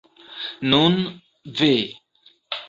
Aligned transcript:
Nun, 0.71 0.95
ve! 1.59 1.71